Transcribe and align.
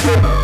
Thank 0.00 0.38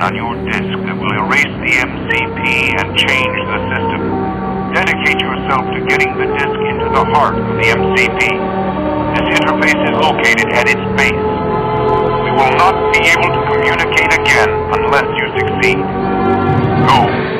on 0.00 0.16
your 0.16 0.32
disk 0.48 0.64
that 0.64 0.96
will 0.96 1.12
erase 1.12 1.54
the 1.60 1.72
MCP 1.76 2.40
and 2.72 2.88
change 2.96 3.36
the 3.52 3.58
system. 3.68 4.00
Dedicate 4.72 5.20
yourself 5.20 5.62
to 5.76 5.78
getting 5.92 6.08
the 6.16 6.28
disk 6.40 6.58
into 6.72 6.88
the 6.88 7.04
heart 7.12 7.36
of 7.36 7.44
the 7.60 7.66
MCP. 7.68 8.20
This 9.12 9.26
interface 9.36 9.80
is 9.84 9.96
located 10.00 10.48
at 10.56 10.64
its 10.72 10.84
base. 10.96 11.26
We 12.24 12.30
will 12.32 12.54
not 12.56 12.76
be 12.96 13.00
able 13.12 13.28
to 13.28 13.42
communicate 13.52 14.10
again 14.24 14.48
unless 14.72 15.08
you 15.20 15.26
succeed. 15.36 15.84
Go. 16.88 17.39